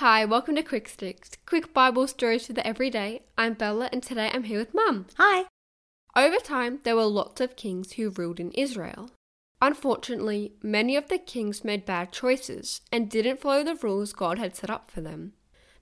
Hi, 0.00 0.24
welcome 0.24 0.56
to 0.56 0.62
Quick 0.62 0.88
Sticks, 0.88 1.32
quick 1.44 1.74
Bible 1.74 2.06
stories 2.06 2.46
for 2.46 2.54
the 2.54 2.66
everyday. 2.66 3.20
I'm 3.36 3.52
Bella 3.52 3.90
and 3.92 4.02
today 4.02 4.30
I'm 4.32 4.44
here 4.44 4.58
with 4.58 4.72
Mum. 4.72 5.04
Hi. 5.18 5.44
Over 6.16 6.38
time, 6.38 6.78
there 6.84 6.96
were 6.96 7.04
lots 7.04 7.38
of 7.42 7.54
kings 7.54 7.92
who 7.92 8.08
ruled 8.08 8.40
in 8.40 8.50
Israel. 8.52 9.10
Unfortunately, 9.60 10.54
many 10.62 10.96
of 10.96 11.10
the 11.10 11.18
kings 11.18 11.64
made 11.64 11.84
bad 11.84 12.12
choices 12.12 12.80
and 12.90 13.10
didn't 13.10 13.42
follow 13.42 13.62
the 13.62 13.74
rules 13.74 14.14
God 14.14 14.38
had 14.38 14.56
set 14.56 14.70
up 14.70 14.90
for 14.90 15.02
them. 15.02 15.34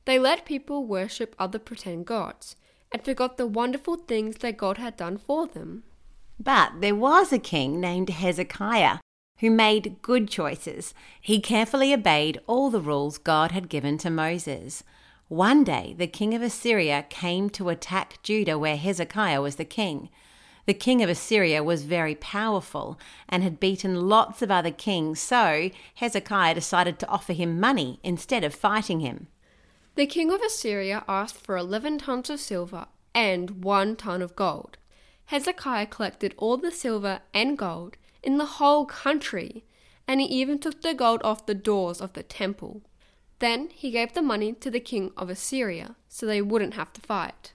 They 0.05 0.19
let 0.19 0.45
people 0.45 0.85
worship 0.85 1.37
other 1.39 1.61
pretend 1.61 2.07
gods 2.07 2.57
and 2.91 3.05
forgot 3.05 3.37
the 3.37 3.47
wonderful 3.47 3.95
things 3.95 4.39
that 4.39 4.57
God 4.57 4.79
had 4.79 4.97
done 4.97 5.19
for 5.19 5.47
them. 5.47 5.85
But 6.41 6.81
there 6.81 6.97
was 6.97 7.33
a 7.33 7.39
king 7.39 7.81
named 7.81 8.11
Hezekiah 8.11 8.99
who 9.41 9.51
made 9.51 9.97
good 10.03 10.29
choices. 10.29 10.95
He 11.21 11.41
carefully 11.41 11.93
obeyed 11.93 12.41
all 12.47 12.71
the 12.71 12.81
rules 12.81 13.19
God 13.19 13.53
had 13.53 13.69
given 13.69 13.99
to 13.99 14.11
Moses. 14.11 14.83
One 15.29 15.63
day, 15.63 15.95
the 15.97 16.07
king 16.07 16.35
of 16.35 16.43
Assyria 16.43 17.05
came 17.09 17.51
to 17.51 17.69
attack 17.69 18.23
Judah 18.23 18.59
where 18.59 18.77
Hezekiah 18.77 19.43
was 19.43 19.57
the 19.57 19.65
king. 19.65 20.09
The 20.67 20.75
king 20.75 21.03
of 21.03 21.09
Assyria 21.09 21.63
was 21.63 21.85
very 21.85 22.15
powerful 22.15 22.99
and 23.29 23.43
had 23.43 23.61
beaten 23.61 24.09
lots 24.09 24.43
of 24.43 24.51
other 24.51 24.71
kings, 24.71 25.21
so 25.21 25.71
Hezekiah 25.95 26.55
decided 26.55 26.99
to 26.99 27.09
offer 27.09 27.33
him 27.33 27.61
money 27.61 28.01
instead 28.03 28.45
of 28.45 28.55
fighting 28.55 29.01
him. 29.01 29.29
The 29.95 30.07
king 30.07 30.31
of 30.31 30.41
Assyria 30.41 31.05
asked 31.09 31.39
for 31.39 31.57
11 31.57 31.99
tons 31.99 32.31
of 32.31 32.39
silver 32.39 32.87
and 33.15 33.65
1 33.65 33.97
ton 33.97 34.23
of 34.23 34.37
gold. 34.37 34.79
Hezekiah 35.27 35.87
collected 35.87 36.35
all 36.37 36.57
the 36.57 36.71
silver 36.71 37.21
and 37.35 37.59
gold 37.59 37.97
in 38.23 38.39
the 38.39 38.47
whole 38.47 38.87
country, 38.87 39.65
and 40.07 40.21
he 40.21 40.27
even 40.27 40.59
took 40.59 40.83
the 40.83 40.95
gold 40.95 41.21
off 41.23 41.47
the 41.47 41.55
doors 41.55 42.01
of 42.01 42.13
the 42.15 42.23
temple. 42.23 42.83
Then 43.39 43.69
he 43.73 43.91
gave 43.91 44.15
the 44.15 44.23
money 44.23 44.53
to 44.55 44.71
the 44.71 44.81
king 44.81 45.13
of 45.17 45.31
Assyria 45.31 45.97
so 46.09 46.27
they 46.27 46.43
wouldn't 46.43 46.75
have 46.75 46.93
to 46.95 47.01
fight. 47.01 47.53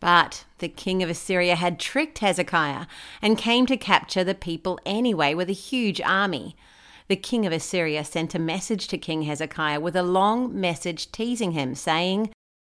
But 0.00 0.44
the 0.58 0.68
king 0.68 1.02
of 1.02 1.10
Assyria 1.10 1.56
had 1.56 1.80
tricked 1.80 2.18
Hezekiah 2.18 2.86
and 3.20 3.36
came 3.36 3.66
to 3.66 3.76
capture 3.76 4.22
the 4.22 4.34
people 4.34 4.78
anyway 4.86 5.34
with 5.34 5.50
a 5.50 5.54
huge 5.54 6.00
army. 6.00 6.56
The 7.08 7.16
king 7.16 7.46
of 7.46 7.52
Assyria 7.52 8.04
sent 8.04 8.34
a 8.34 8.38
message 8.38 8.86
to 8.88 8.98
King 8.98 9.22
Hezekiah 9.22 9.80
with 9.80 9.96
a 9.96 10.02
long 10.02 10.58
message 10.58 11.10
teasing 11.10 11.52
him, 11.52 11.74
saying, 11.74 12.30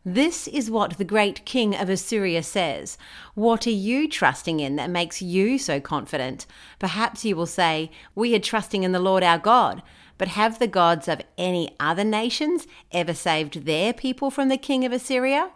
this 0.04 0.48
is 0.48 0.70
what 0.70 0.98
the 0.98 1.04
great 1.04 1.44
king 1.44 1.76
of 1.76 1.88
Assyria 1.88 2.42
says. 2.42 2.98
What 3.34 3.68
are 3.68 3.70
you 3.70 4.08
trusting 4.08 4.58
in 4.58 4.74
that 4.76 4.90
makes 4.90 5.22
you 5.22 5.58
so 5.58 5.80
confident? 5.80 6.44
Perhaps 6.80 7.24
you 7.24 7.36
will 7.36 7.46
say, 7.46 7.90
We 8.14 8.34
are 8.34 8.40
trusting 8.40 8.82
in 8.82 8.90
the 8.90 8.98
Lord 8.98 9.22
our 9.22 9.38
God. 9.38 9.82
But 10.18 10.28
have 10.28 10.58
the 10.58 10.66
gods 10.66 11.08
of 11.08 11.22
any 11.38 11.74
other 11.80 12.04
nations 12.04 12.66
ever 12.90 13.14
saved 13.14 13.64
their 13.64 13.92
people 13.92 14.30
from 14.30 14.48
the 14.48 14.56
king 14.56 14.84
of 14.84 14.92
Assyria? 14.92 15.50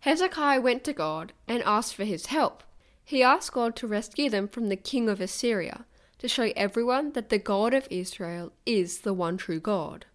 Hezekiah 0.00 0.60
went 0.60 0.84
to 0.84 0.92
God 0.92 1.32
and 1.46 1.62
asked 1.64 1.94
for 1.94 2.04
his 2.04 2.26
help. 2.26 2.62
He 3.04 3.22
asked 3.22 3.52
God 3.52 3.74
to 3.76 3.86
rescue 3.86 4.30
them 4.30 4.46
from 4.46 4.68
the 4.68 4.76
king 4.76 5.08
of 5.08 5.20
Assyria, 5.20 5.84
to 6.18 6.28
show 6.28 6.52
everyone 6.56 7.12
that 7.12 7.28
the 7.28 7.38
God 7.38 7.74
of 7.74 7.88
Israel 7.90 8.52
is 8.64 9.00
the 9.00 9.12
one 9.12 9.36
true 9.36 9.60
God. 9.60 10.06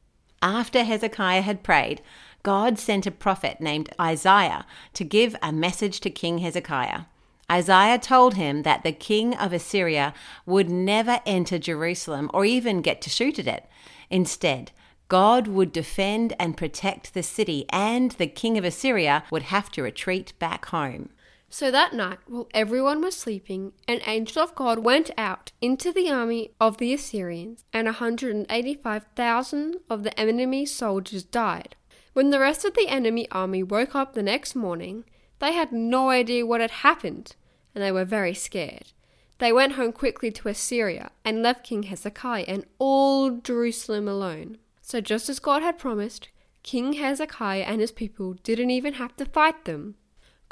After 0.46 0.84
Hezekiah 0.84 1.42
had 1.42 1.64
prayed, 1.64 2.04
God 2.44 2.78
sent 2.78 3.08
a 3.08 3.12
prophet 3.12 3.60
named 3.60 3.90
Isaiah 4.00 4.68
to 4.94 5.04
give 5.04 5.36
a 5.42 5.52
message 5.52 6.00
to 6.02 6.12
King 6.12 6.38
Hezekiah. 6.38 7.06
Isaiah 7.52 7.98
told 7.98 8.36
him 8.36 8.62
that 8.62 8.84
the 8.84 8.92
king 8.92 9.34
of 9.34 9.54
Assyria 9.54 10.14
would 10.46 10.70
never 10.70 11.20
enter 11.26 11.58
Jerusalem 11.58 12.30
or 12.32 12.46
even 12.46 12.84
get 12.84 13.02
to 13.02 13.10
shoot 13.10 13.40
at 13.40 13.48
it. 13.48 13.66
Instead, 14.12 14.72
God 15.08 15.48
would 15.48 15.72
defend 15.72 16.34
and 16.40 16.56
protect 16.56 17.16
the 17.16 17.24
city, 17.24 17.66
and 17.70 18.12
the 18.12 18.28
king 18.28 18.56
of 18.56 18.64
Assyria 18.64 19.24
would 19.32 19.44
have 19.44 19.72
to 19.72 19.82
retreat 19.82 20.34
back 20.38 20.66
home. 20.66 21.10
So 21.58 21.72
that 21.72 21.94
night, 21.94 22.20
while 22.28 22.50
everyone 22.54 23.02
was 23.02 23.16
sleeping, 23.16 23.72
an 23.88 24.02
angel 24.06 24.44
of 24.44 24.56
God 24.56 24.80
went 24.80 25.10
out 25.18 25.54
into 25.62 25.94
the 25.94 26.12
army 26.12 26.52
of 26.60 26.80
the 26.80 26.94
Assyrians, 26.94 27.64
and 27.72 27.86
185,000 27.86 29.78
of 29.90 30.04
the 30.04 30.20
enemy's 30.20 30.76
soldiers 30.76 31.24
died. 31.24 31.78
When 32.12 32.30
the 32.30 32.42
rest 32.42 32.66
of 32.66 32.74
the 32.74 32.90
enemy 32.90 33.32
army 33.32 33.64
woke 33.64 33.96
up 33.96 34.16
the 34.16 34.22
next 34.22 34.54
morning, 34.54 35.06
they 35.40 35.54
had 35.54 35.72
no 35.72 36.10
idea 36.10 36.46
what 36.46 36.60
had 36.60 36.72
happened, 36.72 37.38
and 37.74 37.82
they 37.82 37.92
were 37.94 38.04
very 38.04 38.34
scared. 38.34 38.92
They 39.38 39.54
went 39.54 39.76
home 39.76 39.94
quickly 39.94 40.32
to 40.32 40.50
Assyria 40.50 41.12
and 41.24 41.42
left 41.42 41.64
King 41.64 41.84
Hezekiah 41.84 42.44
and 42.50 42.66
all 42.80 43.32
Jerusalem 43.32 44.10
alone. 44.10 44.58
So, 44.82 45.00
just 45.00 45.30
as 45.30 45.40
God 45.40 45.62
had 45.62 45.80
promised, 45.80 46.28
King 46.64 46.92
Hezekiah 46.94 47.64
and 47.64 47.80
his 47.80 47.94
people 47.94 48.34
didn't 48.44 48.72
even 48.72 48.96
have 48.96 49.16
to 49.16 49.24
fight 49.24 49.64
them. 49.64 49.96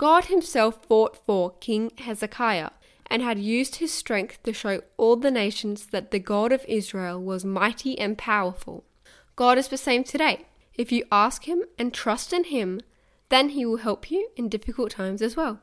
God 0.04 0.26
himself 0.26 0.84
fought 0.86 1.16
for 1.16 1.52
King 1.62 1.90
Hezekiah 1.98 2.72
and 3.06 3.22
had 3.22 3.40
used 3.40 3.78
his 3.78 3.94
strength 3.94 4.44
to 4.44 4.52
show 4.52 4.82
all 4.98 5.16
the 5.16 5.32
nations 5.32 5.86
that 5.92 6.12
the 6.12 6.20
God 6.20 6.52
of 6.52 6.66
Israel 6.68 7.24
was 7.24 7.46
mighty 7.46 7.98
and 7.98 8.18
powerful. 8.18 8.84
God 9.38 9.58
is 9.58 9.70
the 9.70 9.78
same 9.78 10.04
today. 10.04 10.46
If 10.74 10.92
you 10.92 11.06
ask 11.10 11.46
him 11.46 11.64
and 11.80 11.94
trust 11.94 12.34
in 12.34 12.44
him, 12.44 12.82
then 13.30 13.48
he 13.48 13.66
will 13.66 13.78
help 13.78 14.12
you 14.12 14.28
in 14.36 14.50
difficult 14.50 14.92
times 14.92 15.22
as 15.22 15.38
well. 15.38 15.62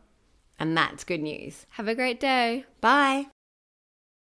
And 0.58 0.74
that's 0.74 1.04
good 1.04 1.20
news. 1.20 1.66
Have 1.72 1.88
a 1.88 1.94
great 1.94 2.18
day. 2.18 2.64
Bye. 2.80 3.26